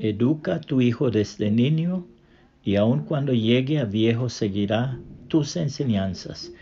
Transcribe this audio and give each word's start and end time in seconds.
Educa 0.00 0.56
a 0.56 0.60
tu 0.60 0.80
hijo 0.80 1.10
desde 1.10 1.50
niño 1.50 2.06
y 2.62 2.76
aun 2.76 3.04
cuando 3.04 3.32
llegue 3.32 3.80
a 3.80 3.84
viejo 3.84 4.28
seguirá 4.28 4.98
tus 5.26 5.56
enseñanzas. 5.56 6.52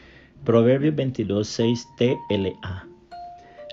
Proverbio 0.44 0.94
22, 0.94 1.46
6 1.46 1.88
TLA. 1.98 2.86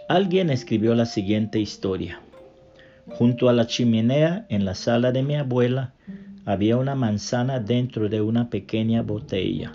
Alguien 0.10 0.49
escribió 0.49 0.96
la 0.96 1.06
siguiente 1.06 1.60
historia. 1.60 2.20
Junto 3.07 3.47
a 3.47 3.53
la 3.53 3.65
chimenea 3.65 4.46
en 4.49 4.65
la 4.65 4.76
sala 4.76 5.13
de 5.13 5.24
mi 5.24 5.35
abuela 5.35 5.93
había 6.46 6.75
una 6.75 6.96
manzana 6.96 7.60
dentro 7.60 8.10
de 8.10 8.21
una 8.21 8.49
pequeña 8.49 9.02
botella. 9.02 9.74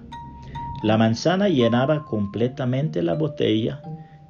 La 0.82 0.98
manzana 0.98 1.48
llenaba 1.48 2.04
completamente 2.04 3.02
la 3.02 3.14
botella 3.14 3.80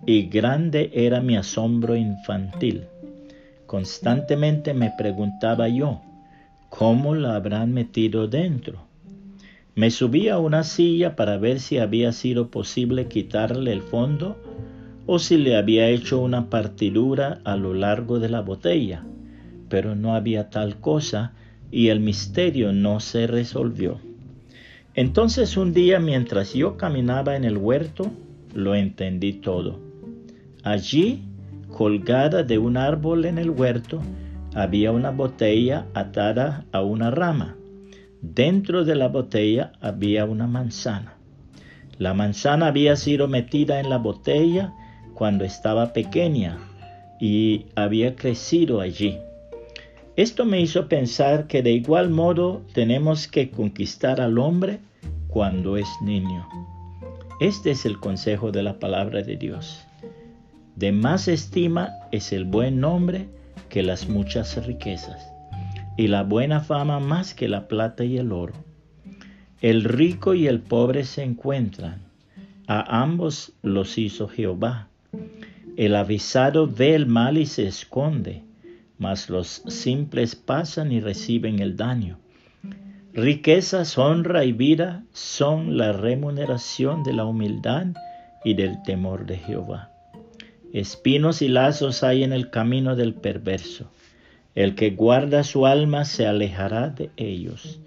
y 0.07 0.29
grande 0.29 0.91
era 0.95 1.21
mi 1.21 1.37
asombro 1.37 1.97
infantil. 1.97 2.85
Constantemente 3.69 4.73
me 4.73 4.95
preguntaba 4.97 5.69
yo, 5.69 6.01
¿cómo 6.71 7.15
la 7.15 7.37
habrán 7.37 7.75
metido 7.75 8.27
dentro? 8.27 8.79
Me 9.75 9.91
subí 9.91 10.29
a 10.29 10.39
una 10.39 10.65
silla 10.65 11.17
para 11.17 11.37
ver 11.37 11.61
si 11.61 11.77
había 11.77 12.13
sido 12.13 12.49
posible 12.51 13.09
quitarle 13.09 13.75
el 13.75 13.83
fondo 13.83 14.39
o 15.05 15.19
si 15.19 15.37
le 15.37 15.55
había 15.55 15.87
hecho 15.91 16.19
una 16.19 16.49
partidura 16.49 17.43
a 17.45 17.57
lo 17.57 17.75
largo 17.75 18.19
de 18.19 18.31
la 18.31 18.41
botella, 18.41 19.05
pero 19.69 19.95
no 19.95 20.15
había 20.15 20.49
tal 20.49 20.81
cosa 20.81 21.35
y 21.71 21.89
el 21.89 22.01
misterio 22.01 22.73
no 22.73 23.01
se 23.01 23.27
resolvió. 23.27 24.01
Entonces 24.95 25.59
un 25.59 25.75
día 25.75 26.01
mientras 26.01 26.55
yo 26.55 26.79
caminaba 26.79 27.37
en 27.37 27.45
el 27.45 27.59
huerto, 27.59 28.11
lo 28.55 28.75
entendí 28.75 29.35
todo. 29.35 29.79
Allí, 30.63 31.28
colgada 31.71 32.43
de 32.43 32.59
un 32.59 32.77
árbol 32.77 33.25
en 33.25 33.39
el 33.39 33.51
huerto, 33.51 34.01
había 34.55 34.93
una 34.93 35.11
botella 35.11 35.87
atada 35.95 36.65
a 36.73 36.83
una 36.83 37.11
rama. 37.11 37.57
Dentro 38.21 38.85
de 38.85 38.97
la 38.97 39.09
botella 39.09 39.73
había 39.81 40.25
una 40.25 40.47
manzana. 40.47 41.15
La 41.99 42.15
manzana 42.15 42.69
había 42.69 42.97
sido 42.97 43.29
metida 43.29 43.81
en 43.81 43.91
la 43.91 43.99
botella 43.99 44.73
cuando 45.15 45.45
estaba 45.45 45.93
pequeña 45.93 46.59
y 47.21 47.67
había 47.75 48.15
crecido 48.15 48.81
allí. 48.81 49.19
Esto 50.17 50.45
me 50.45 50.61
hizo 50.61 50.89
pensar 50.89 51.47
que 51.47 51.63
de 51.63 51.73
igual 51.73 52.11
modo 52.11 52.63
tenemos 52.73 53.29
que 53.29 53.51
conquistar 53.51 54.21
al 54.21 54.39
hombre 54.39 54.81
cuando 55.29 55.77
es 55.77 55.89
niño. 56.03 56.49
Este 57.41 57.71
es 57.71 57.87
el 57.87 58.01
consejo 58.01 58.51
de 58.51 58.65
la 58.65 58.81
palabra 58.81 59.23
de 59.23 59.37
Dios. 59.37 59.88
De 60.79 60.93
más 60.93 61.27
estima 61.27 61.91
es 62.13 62.33
el 62.33 62.45
buen 62.45 62.79
nombre 62.79 63.29
que 63.69 63.83
las 63.83 64.09
muchas 64.09 64.65
riquezas 64.65 65.29
y 65.97 66.07
la 66.07 66.23
buena 66.23 66.61
fama 66.61 67.01
más 67.01 67.35
que 67.35 67.49
la 67.49 67.67
plata 67.67 68.05
y 68.05 68.17
el 68.17 68.31
oro. 68.31 68.55
El 69.61 69.83
rico 69.83 70.35
y 70.35 70.47
el 70.47 70.61
pobre 70.61 71.03
se 71.03 71.25
encuentran, 71.25 72.03
a 72.69 73.03
ambos 73.03 73.55
los 73.61 73.99
hizo 73.99 74.29
Jehová. 74.29 74.87
El 75.77 75.97
avisado 75.97 76.69
ve 76.69 76.95
el 76.95 77.07
mal 77.07 77.39
y 77.39 77.47
se 77.47 77.67
esconde, 77.67 78.45
mas 78.99 79.31
los 79.31 79.65
simples 79.67 80.37
pasan 80.37 80.93
y 80.93 81.01
reciben 81.01 81.59
el 81.59 81.77
daño. 81.77 82.21
Riquezas, 83.15 83.99
honra 83.99 84.45
y 84.45 84.53
vida 84.53 85.03
son 85.13 85.77
la 85.77 85.91
remuneración 85.91 87.03
de 87.03 87.15
la 87.15 87.25
humildad 87.25 87.87
y 88.45 88.55
del 88.55 88.81
temor 88.85 89.27
de 89.27 89.39
Jehová. 89.39 89.91
Espinos 90.73 91.43
y 91.43 91.49
lazos 91.49 92.03
hay 92.03 92.25
en 92.25 92.33
el 92.33 92.51
camino 92.51 92.97
del 92.97 93.15
perverso 93.15 93.91
el 94.59 94.75
que 94.75 94.91
guarda 94.91 95.45
su 95.45 95.67
alma 95.67 96.05
se 96.05 96.27
alejará 96.27 96.89
de 96.89 97.11
ellos. 97.17 97.79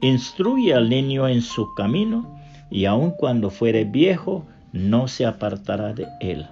Instruye 0.00 0.72
al 0.72 0.88
niño 0.88 1.28
en 1.28 1.42
su 1.42 1.74
camino, 1.74 2.40
y 2.70 2.86
aun 2.86 3.10
cuando 3.10 3.50
fuere 3.50 3.84
viejo, 3.84 4.46
no 4.72 5.08
se 5.08 5.26
apartará 5.26 5.92
de 5.92 6.06
él. 6.20 6.46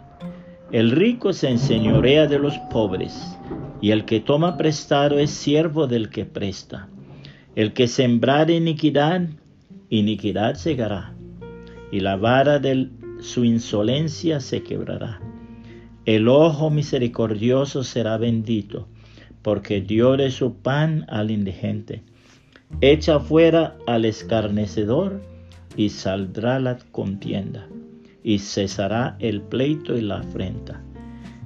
El 0.71 0.91
rico 0.91 1.33
se 1.33 1.49
enseñorea 1.49 2.27
de 2.27 2.39
los 2.39 2.59
pobres, 2.71 3.39
y 3.81 3.93
el 3.93 4.05
que 4.05 4.21
toma 4.21 4.59
prestado 4.59 5.19
es 5.19 5.31
siervo 5.31 5.87
del 5.87 6.11
que 6.11 6.27
presta. 6.27 6.89
El 7.57 7.73
que 7.73 7.89
sembrar 7.89 8.51
iniquidad, 8.51 9.23
iniquidad 9.89 10.57
segará, 10.57 11.15
y 11.91 12.01
la 12.01 12.17
vara 12.17 12.59
de 12.59 12.91
su 13.21 13.47
insolencia 13.47 14.41
se 14.41 14.63
quebrará. 14.63 15.23
El 16.07 16.29
ojo 16.29 16.71
misericordioso 16.71 17.83
será 17.83 18.19
bendito 18.19 18.89
porque 19.45 19.83
dio 19.83 20.17
de 20.17 20.31
su 20.31 20.55
pan 20.55 21.05
al 21.09 21.31
indigente. 21.31 22.03
Echa 22.81 23.21
fuera 23.21 23.77
al 23.87 24.07
escarnecedor 24.07 25.23
y 25.77 25.91
saldrá 25.91 26.59
la 26.59 26.79
contienda, 26.93 27.69
y 28.23 28.39
cesará 28.39 29.17
el 29.19 29.43
pleito 29.43 29.97
y 29.97 30.01
la 30.01 30.21
afrenta. 30.21 30.83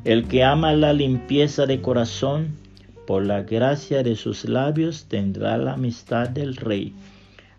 El 0.04 0.28
que 0.28 0.44
ama 0.44 0.72
la 0.74 0.92
limpieza 0.92 1.66
de 1.66 1.80
corazón, 1.80 2.56
por 3.04 3.26
la 3.26 3.42
gracia 3.42 4.04
de 4.04 4.14
sus 4.14 4.44
labios 4.44 5.06
tendrá 5.08 5.58
la 5.58 5.72
amistad 5.72 6.28
del 6.28 6.54
rey. 6.56 6.94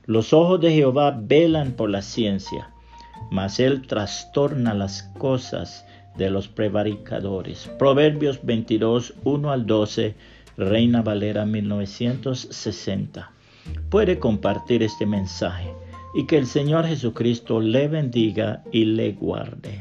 Los 0.06 0.32
ojos 0.32 0.62
de 0.62 0.72
Jehová 0.72 1.20
velan 1.22 1.74
por 1.74 1.90
la 1.90 2.02
ciencia, 2.02 2.70
mas 3.30 3.60
él 3.60 3.86
trastorna 3.88 4.74
las 4.74 5.04
cosas 5.18 5.86
de 6.18 6.30
los 6.30 6.48
prevaricadores. 6.48 7.70
Proverbios 7.80 8.40
22, 8.44 9.14
1 9.24 9.52
al 9.52 9.66
12, 9.66 10.16
Reina 10.58 11.02
Valera 11.02 11.46
1960. 11.46 13.32
Puede 13.90 14.20
compartir 14.20 14.84
este 14.84 15.06
mensaje 15.06 15.74
y 16.14 16.26
que 16.26 16.38
el 16.38 16.48
Señor 16.48 16.86
Jesucristo 16.86 17.60
le 17.60 17.88
bendiga 17.88 18.64
y 18.72 18.86
le 18.86 19.14
guarde. 19.14 19.79